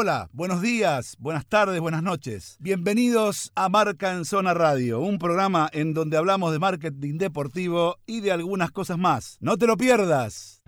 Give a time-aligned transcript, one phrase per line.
[0.00, 2.56] Hola, buenos días, buenas tardes, buenas noches.
[2.60, 8.20] Bienvenidos a Marca en Zona Radio, un programa en donde hablamos de marketing deportivo y
[8.20, 9.38] de algunas cosas más.
[9.40, 10.62] No te lo pierdas.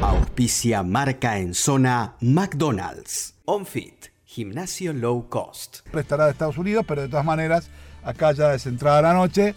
[0.00, 3.34] Auspicia Marca en Zona McDonald's.
[3.44, 5.86] OnFit, gimnasio low cost.
[5.94, 7.68] Estará de Estados Unidos, pero de todas maneras,
[8.02, 9.54] acá ya es entrada la noche.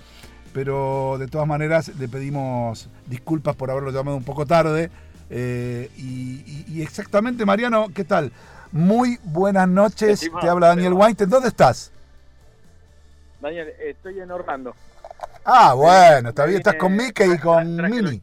[0.52, 4.92] Pero de todas maneras le pedimos disculpas por haberlo llamado un poco tarde.
[5.30, 8.34] Eh, y, y exactamente, Mariano, ¿qué tal?
[8.74, 11.30] Muy buenas noches, te habla Daniel Weinstein.
[11.30, 11.92] ¿Dónde estás?
[13.40, 14.74] Daniel, estoy en Orlando.
[15.46, 18.20] Ah, bueno, está bien, estás con Mike y con Mini.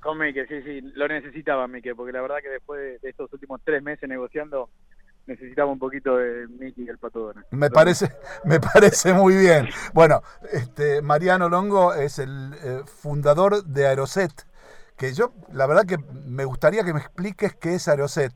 [0.00, 3.60] Con Mike, sí, sí, lo necesitaba Mike, porque la verdad que después de estos últimos
[3.62, 4.68] tres meses negociando,
[5.26, 8.10] necesitaba un poquito de Miki y el Pato Me parece,
[8.44, 9.68] me parece muy bien.
[9.92, 14.32] Bueno, este, Mariano Longo es el eh, fundador de Aeroset,
[14.96, 18.32] que yo, la verdad que me gustaría que me expliques qué es Aeroset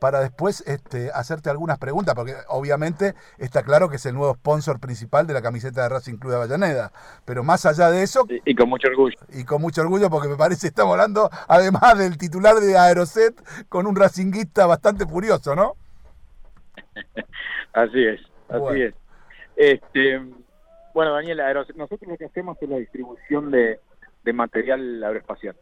[0.00, 4.80] para después este, hacerte algunas preguntas, porque obviamente está claro que es el nuevo sponsor
[4.80, 6.92] principal de la camiseta de Racing Club de Avellaneda.
[7.24, 8.26] Pero más allá de eso...
[8.28, 9.16] Y, con mucho orgullo.
[9.32, 13.34] Y con mucho orgullo, porque me parece que estamos hablando, además del titular de Aeroset,
[13.68, 15.74] con un racinguista bastante furioso, ¿no?
[17.72, 18.94] así es, así es.
[19.56, 20.20] Este,
[20.92, 23.80] bueno, Daniel, Aeroset, nosotros lo que hacemos es la distribución de,
[24.24, 25.56] de material aeroespacial.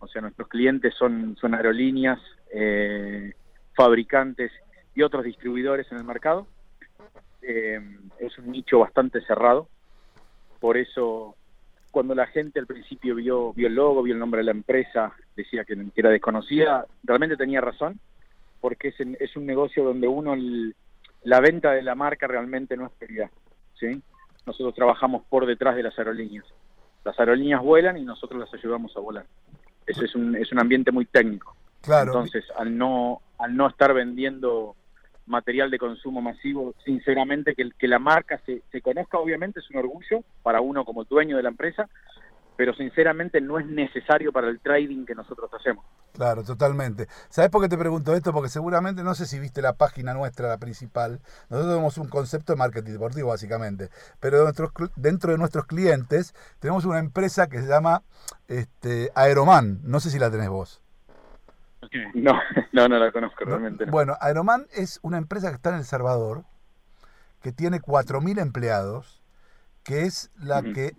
[0.00, 2.18] O sea, nuestros clientes son, son aerolíneas,
[2.52, 3.34] eh,
[3.80, 4.52] fabricantes
[4.94, 6.46] y otros distribuidores en el mercado.
[7.40, 7.80] Eh,
[8.18, 9.68] es un nicho bastante cerrado,
[10.60, 11.34] por eso
[11.90, 15.12] cuando la gente al principio vio, vio el logo, vio el nombre de la empresa,
[15.34, 17.98] decía que, era desconocida, realmente tenía razón,
[18.60, 20.36] porque es, es un negocio donde uno,
[21.24, 23.30] la venta de la marca realmente no es prioridad.
[23.78, 24.02] ¿sí?
[24.44, 26.44] Nosotros trabajamos por detrás de las aerolíneas.
[27.02, 29.24] Las aerolíneas vuelan y nosotros las ayudamos a volar.
[29.86, 31.56] Ese es un, es un ambiente muy técnico.
[31.82, 32.12] Claro.
[32.12, 34.76] Entonces, al no, al no estar vendiendo
[35.26, 39.76] material de consumo masivo, sinceramente que, que la marca se, se conozca obviamente es un
[39.76, 41.88] orgullo para uno como dueño de la empresa,
[42.56, 45.82] pero sinceramente no es necesario para el trading que nosotros hacemos.
[46.12, 47.06] Claro, totalmente.
[47.30, 48.34] ¿Sabes por qué te pregunto esto?
[48.34, 52.52] Porque seguramente, no sé si viste la página nuestra, la principal, nosotros tenemos un concepto
[52.52, 53.88] de marketing deportivo básicamente,
[54.18, 54.44] pero
[54.96, 58.02] dentro de nuestros clientes tenemos una empresa que se llama
[58.46, 60.82] este, Aeroman, no sé si la tenés vos.
[62.14, 62.38] No,
[62.72, 63.84] no, no la conozco realmente.
[63.86, 66.44] Bueno, Aeroman es una empresa que está en El Salvador,
[67.42, 69.22] que tiene 4.000 empleados,
[69.82, 70.94] que es la que,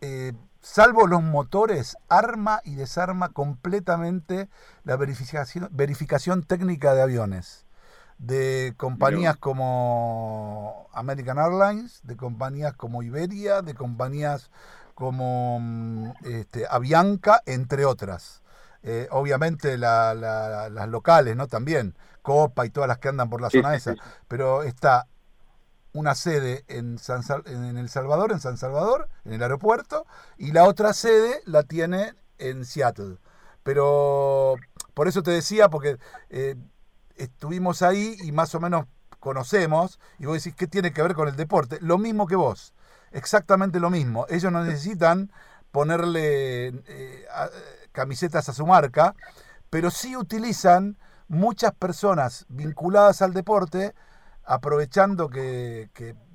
[0.00, 4.48] eh, salvo los motores, arma y desarma completamente
[4.84, 7.66] la verificación, verificación técnica de aviones.
[8.18, 14.50] De compañías como American Airlines, de compañías como Iberia, de compañías
[14.94, 18.42] como mm, este, Avianca, entre otras.
[18.84, 21.48] Eh, obviamente las locales, ¿no?
[21.48, 23.94] También, Copa y todas las que andan por la zona esa,
[24.28, 25.08] pero está
[25.92, 26.98] una sede en,
[27.46, 30.06] en El Salvador, en San Salvador, en el aeropuerto,
[30.36, 33.18] y la otra sede la tiene en Seattle.
[33.64, 34.54] Pero
[34.94, 35.98] por eso te decía, porque
[36.30, 36.54] eh,
[37.16, 38.86] estuvimos ahí y más o menos
[39.18, 41.78] conocemos, y vos decís, ¿qué tiene que ver con el deporte?
[41.80, 42.74] Lo mismo que vos,
[43.10, 44.26] exactamente lo mismo.
[44.28, 45.32] Ellos no necesitan
[45.72, 46.68] ponerle...
[46.68, 47.26] Eh,
[47.98, 49.16] camisetas a su marca,
[49.70, 53.92] pero sí utilizan muchas personas vinculadas al deporte,
[54.44, 55.90] aprovechando que,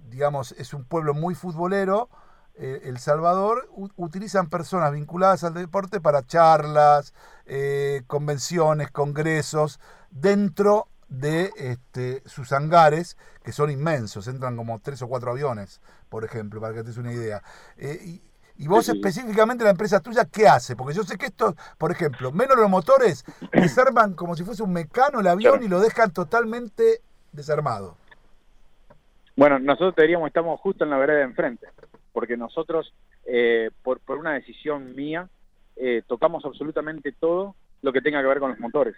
[0.09, 2.09] digamos, es un pueblo muy futbolero,
[2.55, 7.13] eh, El Salvador, utilizan personas vinculadas al deporte para charlas,
[7.45, 9.79] eh, convenciones, congresos,
[10.11, 15.79] dentro de este, sus hangares, que son inmensos, entran como tres o cuatro aviones,
[16.09, 17.41] por ejemplo, para que te des una idea.
[17.77, 18.21] Eh,
[18.67, 20.75] vos específicamente la empresa tuya, ¿qué hace?
[20.75, 24.73] Porque yo sé que esto, por ejemplo, menos los motores, desarman como si fuese un
[24.73, 27.97] mecano el avión y lo dejan totalmente desarmado.
[29.35, 31.67] Bueno, nosotros te diríamos, estamos justo en la vereda de enfrente,
[32.11, 32.93] porque nosotros,
[33.25, 35.27] eh, por, por una decisión mía,
[35.75, 38.95] eh, tocamos absolutamente todo lo que tenga que ver con los motores,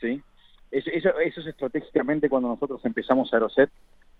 [0.00, 0.22] ¿sí?
[0.70, 3.70] Eso, eso, eso es estratégicamente cuando nosotros empezamos Aeroset,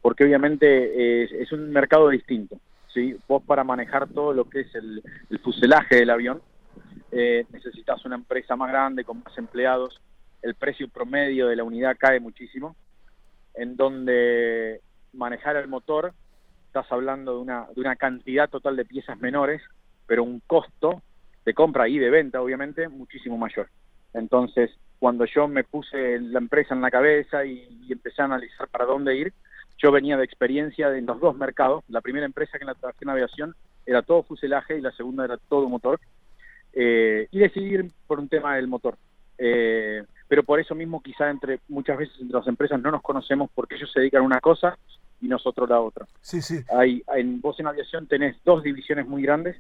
[0.03, 2.59] porque obviamente es, es un mercado distinto.
[2.95, 3.17] ¿Sí?
[3.29, 5.03] Vos para manejar todo lo que es el,
[5.43, 6.41] fuselaje del avión,
[7.11, 10.01] eh, necesitas una empresa más grande, con más empleados,
[10.41, 12.77] el precio promedio de la unidad cae muchísimo,
[13.55, 14.81] en donde
[15.13, 16.13] manejar el motor,
[16.67, 19.61] estás hablando de una, de una cantidad total de piezas menores,
[20.07, 21.03] pero un costo
[21.45, 23.69] de compra y de venta, obviamente, muchísimo mayor.
[24.13, 28.87] Entonces, cuando yo me puse la empresa en la cabeza y empecé a analizar para
[28.87, 29.33] dónde ir,
[29.79, 31.85] yo venía de experiencia en los dos mercados.
[31.89, 33.55] La primera empresa que la trabajé en aviación
[33.87, 36.01] era todo fuselaje y la segunda era todo motor.
[36.73, 38.97] Eh, y decidí ir por un tema del motor.
[39.39, 43.51] Eh, pero por eso mismo quizá entre muchas veces entre las empresas no nos conocemos
[43.55, 44.79] porque ellos se dedican a una cosa
[45.21, 46.07] y nosotros la otra.
[46.21, 46.61] Sí, sí.
[46.77, 49.57] Hay, en vos en aviación tenés dos divisiones muy grandes.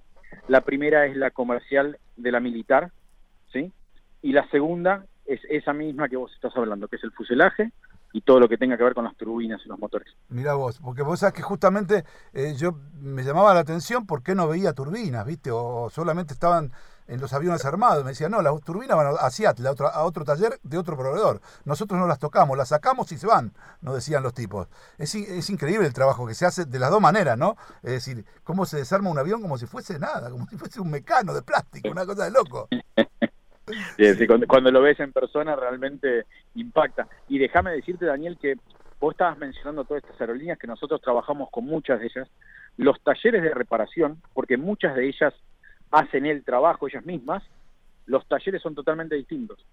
[0.49, 2.90] La primera es la comercial de la militar,
[3.52, 3.72] ¿sí?
[4.22, 7.72] Y la segunda es esa misma que vos estás hablando, que es el fuselaje
[8.14, 10.06] y todo lo que tenga que ver con las turbinas y los motores.
[10.28, 14.37] Mira vos, porque vos sabés que justamente eh, yo me llamaba la atención por qué
[14.37, 15.50] no veía turbinas, ¿viste?
[15.50, 16.70] O, solamente estaban
[17.08, 18.05] en los aviones armados.
[18.05, 20.96] Me decían, no, las turbinas van a Seattle, a otro, a otro taller de otro
[20.96, 21.40] proveedor.
[21.64, 24.69] Nosotros no las tocamos, las sacamos y se van, nos decían los tipos.
[24.96, 27.56] Es, es increíble el trabajo que se hace de las dos maneras, ¿no?
[27.82, 30.88] Es decir, cómo se desarma un avión como si fuese nada, como si fuese un
[30.88, 32.69] mecano de plástico, una cosa de loco.
[34.49, 37.08] cuando, lo ves en persona realmente impacta.
[37.28, 38.56] Y déjame decirte, Daniel, que
[39.00, 42.28] vos estabas mencionando todas estas aerolíneas, que nosotros trabajamos con muchas de ellas.
[42.76, 45.34] Los talleres de reparación, porque muchas de ellas
[45.90, 47.43] hacen el trabajo ellas mismas,
[48.06, 49.64] los talleres son totalmente distintos.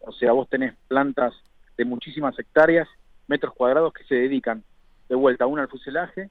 [0.00, 1.34] O sea, vos tenés plantas
[1.76, 2.88] de muchísimas hectáreas,
[3.26, 4.64] metros cuadrados que se dedican
[5.08, 6.30] de vuelta, una al fuselaje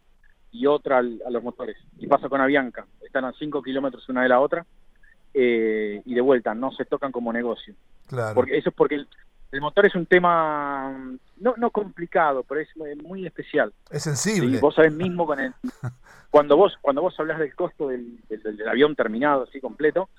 [0.51, 1.77] y otra a los motores.
[1.97, 4.65] Y pasa con Avianca, están a 5 kilómetros una de la otra,
[5.39, 7.75] eh, y de vuelta, no se tocan como negocio.
[8.07, 8.33] Claro.
[8.33, 12.69] Porque eso es porque el, motor es un tema no, no complicado, pero es
[13.03, 13.71] muy especial.
[13.91, 14.59] Es sensible.
[14.59, 15.53] vos sabés mismo con el,
[16.31, 20.09] cuando vos cuando vos hablas del costo del, del, avión terminado así completo,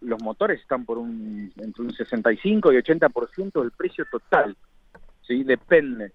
[0.00, 4.56] los motores están por un entre un 65 y 80% del precio total.
[5.26, 6.10] Sí, depende,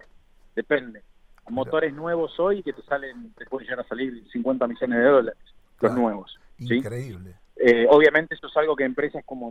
[0.55, 1.03] depende.
[1.49, 5.43] Motores nuevos hoy que te salen, te pueden llegar a salir 50 millones de dólares,
[5.81, 6.39] los nuevos.
[6.57, 7.35] Increíble.
[7.57, 9.49] Eh, obviamente eso es algo que empresas como,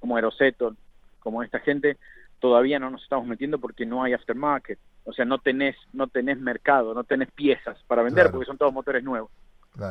[0.00, 0.74] como Aeroseto,
[1.20, 1.96] como esta gente,
[2.40, 4.78] todavía no nos estamos metiendo porque no hay aftermarket.
[5.04, 8.72] O sea, no tenés, no tenés mercado, no tenés piezas para vender porque son todos
[8.72, 9.30] motores nuevos.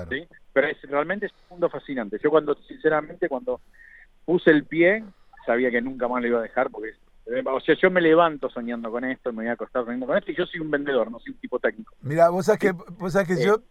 [0.09, 0.27] ¿sí?
[0.53, 2.19] Pero es, realmente es un mundo fascinante.
[2.21, 3.61] Yo cuando, sinceramente, cuando
[4.25, 5.03] puse el pie,
[5.45, 6.93] sabía que nunca más lo iba a dejar porque
[7.45, 10.31] o sea, yo me levanto soñando con esto, me voy a acostar soñando con esto,
[10.31, 11.95] y yo soy un vendedor, no soy un tipo técnico.
[12.01, 13.61] Mira, vos sabés que, vos sabés que eh, yo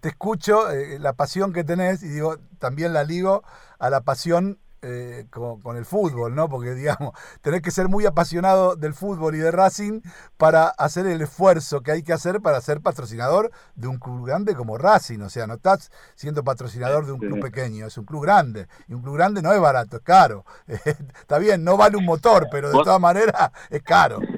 [0.00, 3.42] te escucho eh, la pasión que tenés y digo, también la ligo
[3.78, 6.48] a la pasión eh, con, el fútbol, ¿no?
[6.48, 10.00] Porque, digamos, tenés que ser muy apasionado del fútbol y de Racing
[10.36, 14.56] para hacer el esfuerzo que hay que hacer para ser patrocinador de un club grande
[14.56, 15.20] como Racing.
[15.20, 18.66] O sea, no estás siendo patrocinador de un club pequeño, es un club grande.
[18.88, 20.44] Y un club grande no es barato, es caro.
[20.66, 24.18] está bien, no vale un motor, pero de todas maneras es caro.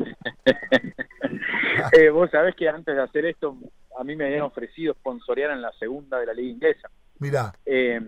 [1.93, 3.57] Eh, vos sabés que antes de hacer esto
[3.99, 6.91] a mí me habían ofrecido sponsorear en la segunda de la liga inglesa.
[7.19, 7.53] Mira.
[7.65, 8.01] Eh,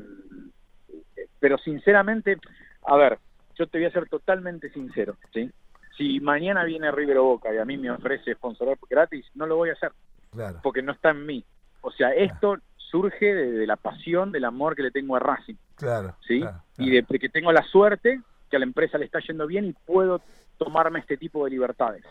[1.38, 2.38] pero sinceramente,
[2.86, 3.18] a ver,
[3.54, 5.50] yo te voy a ser totalmente sincero, ¿sí?
[5.96, 9.70] Si mañana viene River Boca y a mí me ofrece sponsorar gratis, no lo voy
[9.70, 9.92] a hacer.
[10.30, 10.60] Claro.
[10.62, 11.44] Porque no está en mí.
[11.80, 15.54] O sea, esto surge de, la pasión, del amor que le tengo a Racing.
[15.76, 16.16] Claro.
[16.26, 16.44] ¿Sí?
[16.78, 19.72] Y de, que tengo la suerte que a la empresa le está yendo bien y
[19.72, 20.20] puedo
[20.58, 22.04] tomarme este tipo de libertades.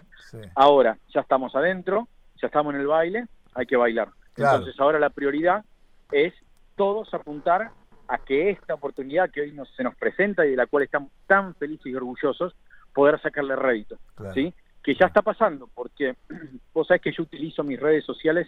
[0.56, 2.07] Ahora, ya estamos adentro,
[2.42, 4.10] ya estamos en el baile, hay que bailar.
[4.38, 5.63] Entonces ahora la prioridad
[6.12, 6.34] es
[6.75, 7.72] todos apuntar
[8.07, 11.12] a que esta oportunidad que hoy nos, se nos presenta y de la cual estamos
[11.25, 12.56] tan felices y orgullosos,
[12.94, 13.98] poder sacarle rédito,
[14.34, 14.54] ¿sí?
[14.84, 16.16] Que ya está pasando, porque
[16.74, 18.48] vos sabés que yo utilizo mis redes sociales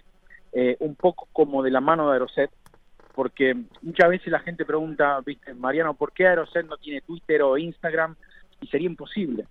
[0.54, 2.52] eh, un poco como de la mano de Aeroset,
[3.14, 7.58] porque muchas veces la gente pregunta, viste, Mariano, ¿por qué Aeroset no tiene Twitter o
[7.58, 8.16] Instagram?
[8.62, 9.48] Y sería imposible.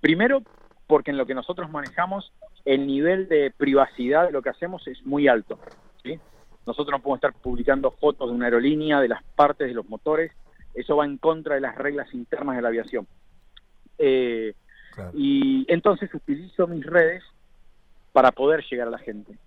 [0.00, 0.42] Primero,
[0.86, 2.32] porque en lo que nosotros manejamos
[2.64, 5.58] el nivel de privacidad de lo que hacemos es muy alto.
[6.02, 6.18] ¿sí?
[6.66, 10.32] Nosotros no podemos estar publicando fotos de una aerolínea, de las partes de los motores,
[10.74, 13.06] eso va en contra de las reglas internas de la aviación.
[13.98, 14.54] Eh,
[15.14, 17.22] y entonces utilizo mis redes
[18.12, 19.38] para poder llegar a la gente.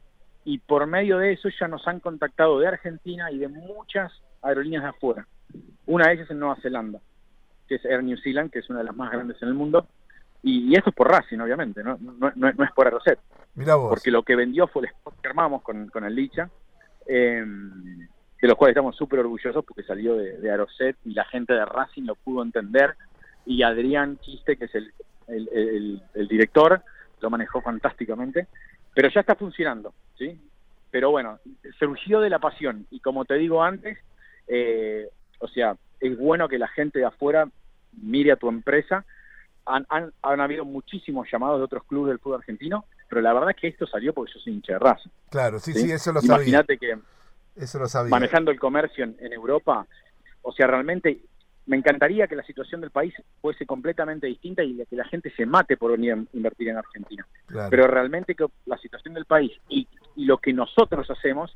[0.46, 4.12] Y por medio de eso ya nos han contactado de Argentina y de muchas
[4.42, 5.28] aerolíneas de afuera.
[5.86, 7.00] Una de ellas en Nueva Zelanda,
[7.68, 9.88] que es Air New Zealand, que es una de las más grandes en el mundo,
[10.42, 13.20] y, esto es por Racing, obviamente, no, no, no, es por Aeroset.
[13.90, 16.50] Porque lo que vendió fue el spot que armamos con, con el Licha,
[17.06, 17.44] eh,
[18.42, 21.66] de los cuales estamos súper orgullosos porque salió de, de, Aeroset y la gente de
[21.66, 22.96] Racing lo pudo entender.
[23.46, 24.94] Y Adrián Chiste, que es el,
[25.28, 26.82] el, el, director,
[27.20, 28.48] lo manejó fantásticamente.
[28.94, 30.40] Pero ya está funcionando, ¿sí?
[30.90, 31.40] Pero bueno,
[31.78, 32.88] surgió de la pasión.
[32.92, 33.98] Y como te digo antes,
[34.48, 37.50] eh, o sea, es bueno que la gente de afuera
[38.02, 39.06] mire a tu empresa
[39.70, 43.56] han, han, habido muchísimos llamados de otros clubes del fútbol argentino, pero la verdad es
[43.58, 45.10] que esto salió porque yo soy hincha de Racing.
[45.30, 46.36] Claro, sí, sí, eso lo sabía.
[46.36, 46.98] Imagínate que
[47.56, 48.10] eso lo sabía.
[48.10, 49.86] manejando el comercio en, Europa,
[50.42, 51.22] o sea, realmente
[51.66, 55.46] me encantaría que la situación del país fuese completamente distinta y que la gente se
[55.46, 57.28] mate por venir a invertir en Argentina.
[57.70, 61.56] Pero realmente que la situación del país y, lo que nosotros hacemos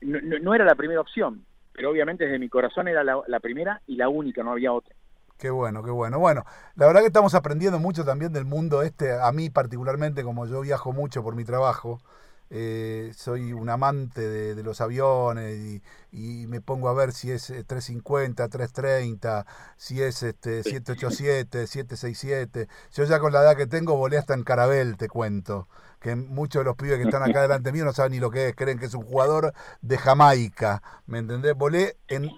[0.00, 4.08] no, era la primera opción, pero obviamente desde mi corazón era la primera y la
[4.08, 4.94] única, no había otra.
[5.42, 6.20] Qué bueno, qué bueno.
[6.20, 6.44] Bueno,
[6.76, 10.60] la verdad que estamos aprendiendo mucho también del mundo este, a mí particularmente, como yo
[10.60, 12.00] viajo mucho por mi trabajo,
[12.48, 15.82] eh, soy un amante de, los aviones
[16.12, 19.46] y, me pongo a ver si es 350, eh, 330,
[19.76, 22.68] si es este 787, 767.
[22.92, 25.66] Yo ya con la edad que tengo volé hasta en Carabel, te cuento.
[25.98, 28.50] Que muchos de los pibes que están acá delante mío no saben ni lo que
[28.50, 30.84] es, creen que es un jugador de Jamaica.
[31.06, 31.56] ¿Me entendés?
[31.56, 32.30] Volé en,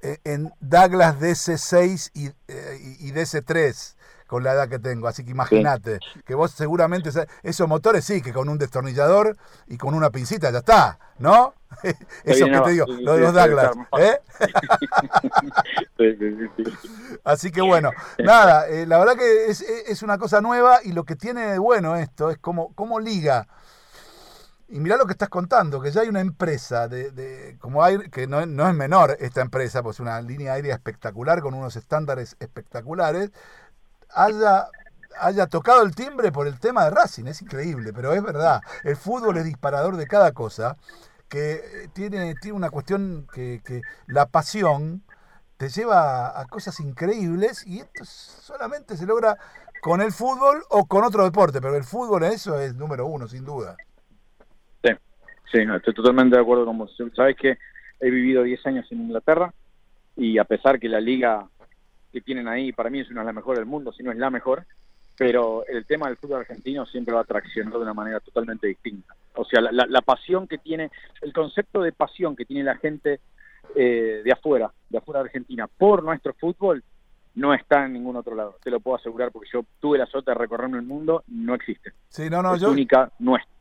[0.00, 3.96] en Douglas DC6 y, eh, y DC3
[4.28, 5.08] con la edad que tengo.
[5.08, 7.10] Así que imagínate, que vos seguramente,
[7.42, 9.36] esos motores sí, que con un destornillador
[9.66, 11.54] y con una pincita ya está, ¿no?
[12.24, 13.72] Eso que te digo, lo de los Douglas.
[13.98, 14.20] ¿eh?
[17.24, 21.16] Así que bueno, nada, eh, la verdad que es, una cosa nueva y lo que
[21.16, 23.48] tiene de bueno esto es como, como liga.
[24.70, 27.98] Y mirá lo que estás contando, que ya hay una empresa de, de como hay,
[28.10, 32.36] que no, no, es menor esta empresa, pues una línea aérea espectacular con unos estándares
[32.38, 33.30] espectaculares,
[34.10, 34.68] haya,
[35.18, 37.26] haya tocado el timbre por el tema de Racing.
[37.26, 38.60] Es increíble, pero es verdad.
[38.84, 40.76] El fútbol es disparador de cada cosa,
[41.28, 45.02] que tiene, tiene una cuestión que, que la pasión
[45.56, 49.36] te lleva a cosas increíbles y esto solamente se logra
[49.82, 53.28] con el fútbol o con otro deporte, pero el fútbol en eso es número uno,
[53.28, 53.76] sin duda.
[55.52, 56.94] Sí, estoy totalmente de acuerdo con vos.
[57.14, 57.58] Sabes que
[58.00, 59.52] he vivido 10 años en Inglaterra
[60.16, 61.48] y a pesar que la liga
[62.12, 64.18] que tienen ahí, para mí es una de las mejores del mundo, si no es
[64.18, 64.66] la mejor,
[65.16, 69.14] pero el tema del fútbol argentino siempre va a traccionar de una manera totalmente distinta.
[69.34, 70.90] O sea, la, pasión que tiene,
[71.22, 73.20] el concepto de pasión que tiene la gente
[73.74, 76.82] eh, de afuera, de afuera de Argentina, por nuestro fútbol,
[77.34, 78.56] no está en ningún otro lado.
[78.62, 81.92] Te lo puedo asegurar porque yo tuve la suerte de recorrerme el mundo, no existe.
[82.08, 83.57] Sí, no, no, es única nuestra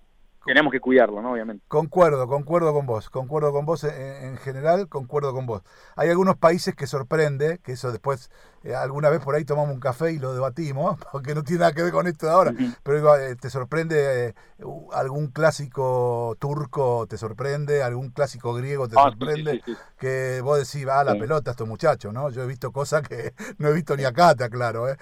[0.47, 1.33] tenemos que cuidarlo, ¿no?
[1.33, 1.63] Obviamente.
[1.67, 5.61] Concuerdo, concuerdo con vos, concuerdo con vos en, general, concuerdo con vos.
[5.97, 8.31] Hay algunos países que sorprende, que eso después,
[8.63, 11.73] eh, alguna vez por ahí tomamos un café y lo debatimos, porque no tiene nada
[11.73, 14.33] que ver con esto de ahora, pero eh, te sorprende eh,
[14.93, 19.61] algún clásico turco, te sorprende, algún clásico griego te ah, sorprende,
[19.99, 22.29] que vos decís, ah, la pelota estos muchachos, ¿no?
[22.29, 24.97] Yo he visto cosas que no he visto ni acá, te aclaro, ¿eh?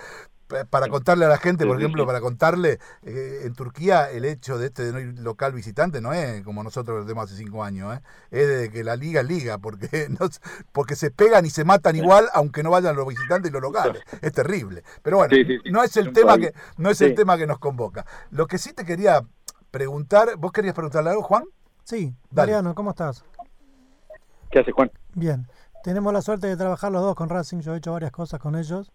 [0.69, 4.67] Para contarle a la gente, por ejemplo, para contarle, eh, en Turquía el hecho de
[4.67, 8.01] este local visitante no es como nosotros lo tenemos hace cinco años, ¿eh?
[8.31, 10.29] es de que la liga es liga, porque, no,
[10.71, 14.03] porque se pegan y se matan igual aunque no vayan los visitantes y los locales.
[14.21, 14.83] Es terrible.
[15.01, 15.35] Pero bueno,
[15.71, 18.05] no es el tema que no es el tema que nos convoca.
[18.29, 19.23] Lo que sí te quería
[19.71, 21.45] preguntar, ¿vos querías preguntarle algo, Juan?
[21.83, 23.23] Sí, Mariano, ¿cómo estás?
[24.51, 24.91] ¿Qué hace Juan?
[25.13, 25.47] Bien.
[25.83, 28.55] Tenemos la suerte de trabajar los dos con Racing, yo he hecho varias cosas con
[28.55, 28.91] ellos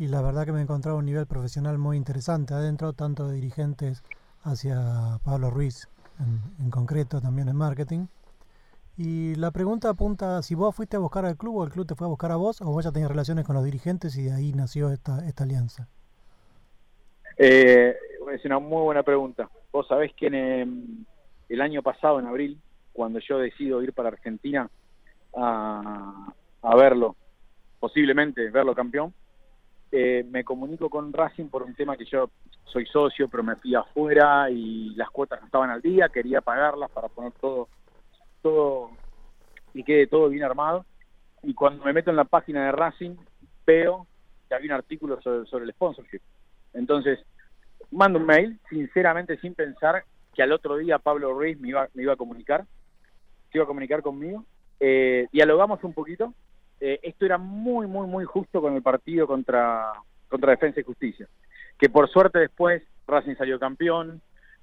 [0.00, 3.34] y la verdad que me he encontrado un nivel profesional muy interesante adentro, tanto de
[3.34, 4.02] dirigentes
[4.42, 5.90] hacia Pablo Ruiz
[6.58, 8.06] en, concreto, también en marketing.
[8.96, 11.94] Y la pregunta apunta si vos fuiste a buscar al club o el club te
[11.94, 14.32] fue a buscar a vos o vos ya tenías relaciones con los dirigentes y de
[14.32, 15.86] ahí nació esta, esta alianza.
[17.36, 17.94] Eh,
[18.32, 19.50] es una muy buena pregunta.
[19.70, 21.04] Vos sabés que en,
[21.50, 22.58] el año pasado, en abril,
[22.94, 24.70] cuando yo decido ir para Argentina
[25.36, 27.16] a, a verlo,
[27.78, 29.12] posiblemente verlo campeón,
[29.92, 32.30] eh, me comunico con Racing por un tema que yo
[32.64, 36.90] soy socio, pero me fui afuera y las cuotas no estaban al día, quería pagarlas
[36.90, 37.68] para poner todo,
[38.40, 38.90] todo
[39.74, 40.84] y quede todo bien armado.
[41.42, 43.16] Y cuando me meto en la página de Racing,
[43.66, 44.06] veo
[44.48, 46.20] que había un artículo sobre, el sponsorship.
[46.72, 47.18] Entonces,
[47.90, 50.04] mando un mail, sinceramente sin pensar
[50.34, 52.64] que al otro día Pablo Ruiz me iba, me iba a comunicar,
[53.50, 54.44] se iba a comunicar conmigo.
[54.78, 56.32] Eh, dialogamos un poquito
[56.80, 59.92] eh, esto era muy, muy, muy justo con el partido contra,
[60.28, 61.28] contra Defensa y Justicia.
[61.78, 64.22] Que por suerte después Racing salió campeón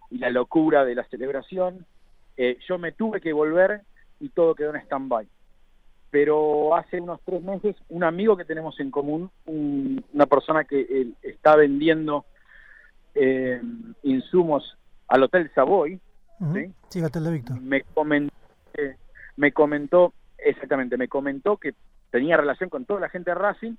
[0.10, 1.86] y la locura de la celebración.
[2.36, 3.82] Eh, yo me tuve que volver
[4.20, 5.28] y todo quedó en stand-by.
[6.10, 11.08] Pero hace unos tres meses, un amigo que tenemos en común, una persona que eh,
[11.22, 12.26] está vendiendo
[14.04, 16.00] insumos al Hotel Savoy,
[16.54, 17.02] ¿sí?
[17.04, 17.60] Hotel de Víctor.
[17.60, 18.36] Me comentó,
[19.38, 21.74] me comentó, exactamente, me comentó que
[22.12, 23.76] tenía relación con toda la gente de Racing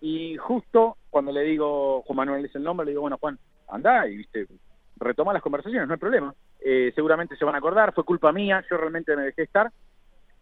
[0.00, 4.08] y justo cuando le digo, Juan Manuel es el nombre, le digo, bueno, Juan, anda
[4.08, 4.46] y viste,
[4.96, 6.34] retoma las conversaciones, no hay problema.
[6.60, 9.70] Eh, seguramente se van a acordar, fue culpa mía, yo realmente me dejé estar.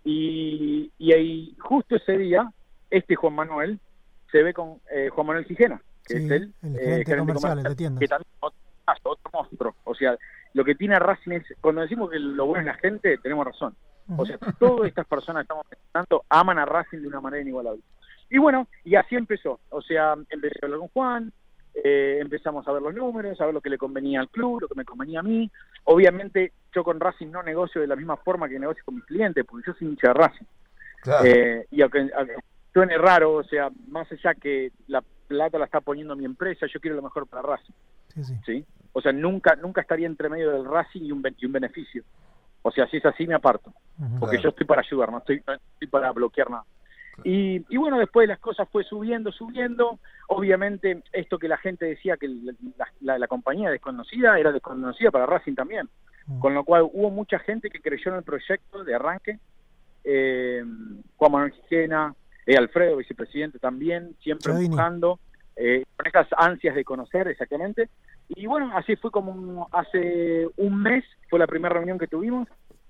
[0.04, 2.50] Y, y ahí, justo ese día,
[2.90, 3.80] este Juan Manuel
[4.30, 8.00] se ve con eh, Juan Manuel Sigena, que es el, eh, gerente comercial de tiendas.
[8.00, 8.61] Que también otro,
[9.04, 9.75] otro monstruo.
[9.85, 10.16] O sea,
[10.54, 13.75] lo que tiene Racing es, cuando decimos que lo bueno es la gente, tenemos razón.
[14.16, 17.82] O sea, todas estas personas que estamos pensando aman a Racing de una manera inigualable.
[18.30, 19.60] Y bueno, y así empezó.
[19.70, 21.32] O sea, empecé a hablar con Juan,
[21.74, 24.68] eh, empezamos a ver los números, a ver lo que le convenía al club, lo
[24.68, 25.50] que me convenía a mí.
[25.84, 29.44] Obviamente, yo con Racing no negocio de la misma forma que negocio con mis clientes,
[29.46, 30.46] porque yo soy hincha de Racing.
[31.24, 32.10] Eh, y aunque,
[32.72, 36.80] suene raro, o sea, más allá que la plata la está poniendo mi empresa, yo
[36.80, 37.74] quiero lo mejor para Racing.
[38.14, 38.34] Sí, sí.
[38.44, 38.64] ¿sí?
[38.92, 42.02] O sea, nunca nunca estaría entre medio del Racing y un, y un beneficio.
[42.68, 43.72] O sea, si es así, me aparto.
[44.20, 44.42] Porque Claro.
[44.44, 46.64] yo estoy para ayudar, no estoy, no estoy para bloquear nada.
[47.25, 49.98] Y, y bueno, después las cosas fue subiendo, subiendo.
[50.28, 52.52] Obviamente, esto que la gente decía que la,
[53.00, 55.88] la- la compañía desconocida era desconocida para Racing también.
[56.26, 56.38] Mm.
[56.38, 59.38] Con lo cual hubo mucha gente que creyó en el proyecto de arranque.
[60.04, 60.62] Eh,
[61.16, 62.14] Juan Manuel Gijena,
[62.46, 64.66] eh, Alfredo, vicepresidente también, siempre Chodini.
[64.66, 65.18] empujando,
[65.56, 67.88] eh, con esas ansias de conocer exactamente.
[68.28, 72.49] Y bueno, así fue como hace un mes, fue la primera reunión que tuvimos,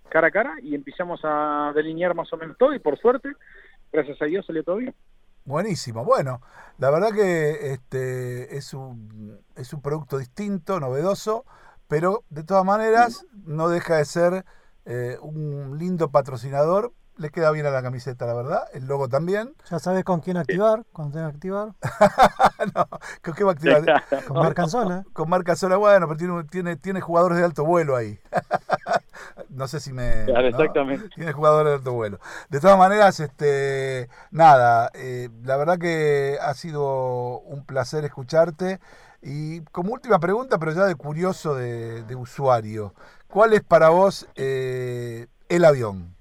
[0.09, 3.31] cara a cara, y empezamos a delinear más o menos todo, y por suerte,
[3.93, 4.95] gracias a Dios salió todo bien.
[5.45, 6.05] Buenísimo.
[6.05, 6.43] Bueno,
[6.77, 11.45] la verdad que este es un, es un producto distinto, novedoso,
[11.89, 14.45] pero de todas maneras no deja de ser
[14.85, 16.93] eh, un lindo patrocinador.
[17.19, 18.69] Le queda bien a la camiseta, la verdad.
[18.73, 19.53] El logo también.
[19.69, 21.75] Ya sabes con quién activar, cuando tengas que activar.
[22.75, 22.89] no,
[23.25, 24.05] ¿con qué va a activar?
[24.29, 25.05] Con Marcanzona.
[25.13, 28.21] Con marca sola, bueno, pero tiene, tiene, tiene jugadores de alto vuelo ahí.
[29.49, 30.27] no sé si me.
[30.27, 30.49] Claro, ¿no?
[30.49, 31.09] exactamente.
[31.09, 32.21] Tiene jugadores de alto vuelo.
[32.51, 38.79] De todas maneras, este, nada, eh, la verdad que ha sido un placer escucharte.
[39.23, 42.95] Y como última pregunta, pero ya de curioso de, de usuario,
[43.27, 46.18] ¿cuál es para vos eh, el avión?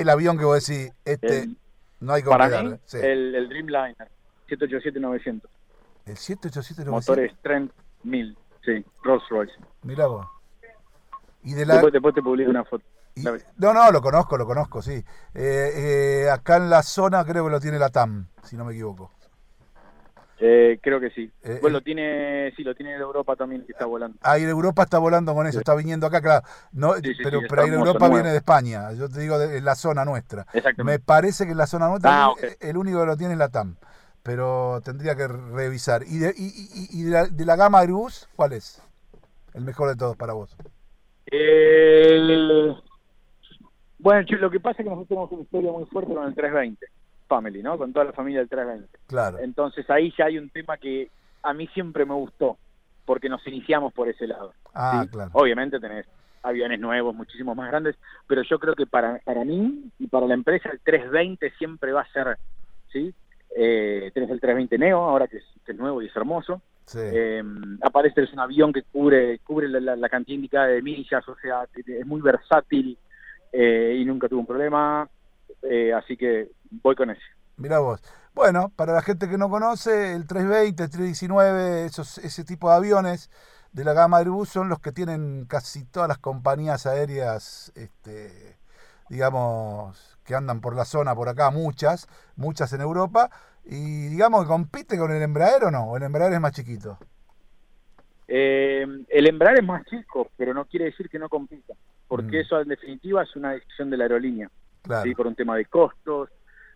[0.00, 1.56] El avión que vos decís, este, El-
[2.00, 2.98] no hay como para mí, Sí.
[2.98, 4.08] el, el Dreamliner
[4.48, 5.42] 787-900,
[6.06, 7.72] El 787 motores Trent
[8.02, 9.54] 1000, sí, Rolls Royce.
[9.82, 10.26] Mirá vos.
[11.42, 12.84] Y de la, Después, después te publico una foto.
[13.14, 15.02] y- no, no, lo conozco, lo conozco, sí.
[15.34, 18.72] Eh, eh, acá en la zona creo que lo tiene la TAM, si no me
[18.72, 19.12] equivoco.
[20.40, 21.30] Eh, creo que sí.
[21.42, 24.18] Eh, bueno, el- lo tiene, sí, lo tiene de Europa también que está volando.
[24.20, 26.44] Ahí en Europa está volando con eso, está viniendo acá, claro.
[26.72, 28.14] No, Sí, sí, pero, sí, pero hermoso, Europa nuevo.
[28.14, 28.92] viene de España.
[28.92, 30.46] Yo te digo, de, la zona nuestra.
[30.78, 33.48] Me parece que en la zona nuestra Ah, el- único que lo tiene es la
[33.48, 33.76] TAM.
[34.24, 36.02] Pero tendría que revisar.
[36.06, 38.82] ¿Y de, y, y- y de, la, de la gama Airbus, cuál es?
[39.52, 40.56] El mejor de todos para vos.
[41.26, 42.74] El-
[43.98, 46.86] Bueno, lo que pasa es que nosotros tenemos una historia muy fuerte con el 320
[47.26, 47.78] Family, ¿no?
[47.78, 48.98] Con toda la familia del 320.
[49.06, 49.38] Claro.
[49.38, 51.10] Entonces ahí ya hay un tema que
[51.42, 52.56] a mí siempre me gustó,
[53.04, 54.52] porque nos iniciamos por ese lado.
[54.74, 55.10] Ah, ¿sí?
[55.10, 55.30] claro.
[55.34, 56.06] Obviamente tenés
[56.42, 60.34] aviones nuevos, muchísimos más grandes, pero yo creo que para, para mí y para la
[60.34, 62.36] empresa el 320 siempre va a ser,
[62.92, 63.14] ¿sí?
[63.56, 66.60] Eh, tenés el 320 Neo, ahora que es, que es nuevo y es hermoso.
[66.86, 66.98] Sí.
[67.00, 67.42] Eh,
[67.80, 71.34] aparte es un avión que cubre cubre la, la- la cantidad indicada de millas, o
[71.36, 72.98] sea, es muy versátil
[73.52, 75.08] eh, y nunca tuvo un problema,
[75.62, 77.22] eh, así que voy con ese.
[77.56, 78.00] Mirá vos.
[78.34, 82.76] Bueno, para la gente que no conoce, el 320, el 319, esos, ese tipo de
[82.76, 83.30] aviones
[83.72, 88.56] de la gama Airbus son los que tienen casi todas las compañías aéreas, este,
[89.08, 93.30] digamos, que andan por la zona, por acá, muchas, muchas en Europa,
[93.64, 96.98] y digamos que compite con el Embraer o no, o el Embraer es más chiquito.
[98.26, 101.74] Eh, el Embraer es más chico, pero no quiere decir que no compita,
[102.08, 102.40] porque Mm.
[102.40, 104.50] eso en definitiva es una decisión de la aerolínea,
[104.82, 105.02] Claro.
[105.04, 105.14] ¿sí?
[105.14, 106.30] por un tema de costos,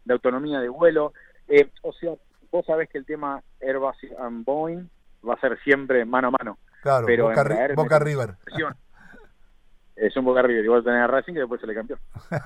[0.09, 1.12] de autonomía de vuelo.
[1.47, 2.12] Eh, o sea,
[2.51, 4.09] vos sabés que el tema Airbus y
[4.44, 4.88] Boeing
[5.27, 6.59] va a ser siempre mano a mano.
[6.83, 8.35] Claro, pero Boca, Embraer Boca River.
[9.97, 11.99] Es un Boca River, igual tenés a Racing que después se le cambió.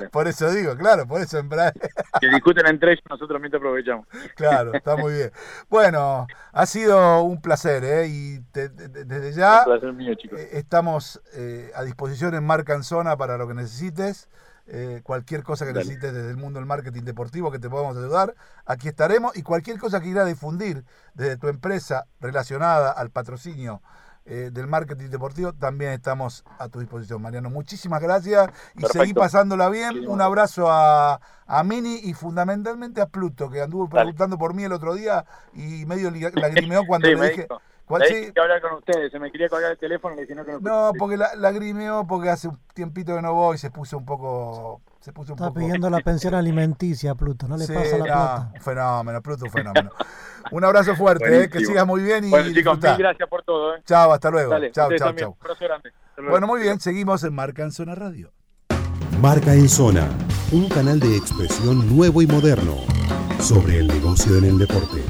[0.00, 0.10] No.
[0.10, 1.72] Por eso digo, claro, por eso Embraer.
[2.20, 4.08] Que discuten entre ellos, nosotros mientras aprovechamos.
[4.34, 5.30] Claro, está muy bien.
[5.68, 8.06] Bueno, ha sido un placer, ¿eh?
[8.08, 10.40] Y te- te- te- desde ya Un placer mío, chicos.
[10.40, 14.28] eh, estamos eh, a disposición en Marca en Zona para lo que necesites.
[14.66, 15.84] Eh, cualquier cosa que Dale.
[15.84, 19.36] necesites desde el mundo del marketing deportivo que te podamos ayudar, aquí estaremos.
[19.36, 23.82] Y cualquier cosa que quieras difundir desde tu empresa relacionada al patrocinio
[24.26, 27.50] eh, del marketing deportivo, también estamos a tu disposición, Mariano.
[27.50, 28.92] Muchísimas gracias y Perfecto.
[29.00, 29.88] seguí pasándola bien.
[29.88, 34.14] Muchísimas Un abrazo a, a Mini y fundamentalmente a Pluto, que anduvo Dale.
[34.14, 37.42] preguntando por mí el otro día y medio lagrimeó cuando Sí, le dije.
[37.42, 37.60] dijo.
[37.86, 38.32] ¿Cuál- sí?
[38.32, 40.52] que hablar con ustedes, se me quería colgar el teléfono y le dije no que
[40.52, 40.60] no.
[40.60, 44.06] No, porque la, lagrimeó porque hace un tiempito que no voy y se puso un
[44.06, 44.80] poco.
[45.00, 45.60] Se puso un Está poco.
[45.60, 48.50] pidiendo la pensión alimenticia Pluto, no le Sí, pasa la no, plata.
[48.54, 49.90] un fenómeno, Pluto, un fenómeno.
[50.50, 53.76] un abrazo fuerte, eh, que sigas muy bien y Bueno, chicos, mil gracias por todo.
[53.76, 53.82] ¿eh?
[53.84, 54.50] Chao, hasta luego.
[54.52, 55.30] Dale, chao, chao, chao.
[55.32, 55.88] Un abrazo grande.
[55.90, 56.30] Hasta luego.
[56.30, 58.32] Bueno, muy bien, seguimos en Marca en Zona Radio.
[59.20, 60.08] Marca en Zona,
[60.52, 62.76] un canal de expresión nuevo y moderno
[63.40, 65.02] sobre el negocio en el deporte.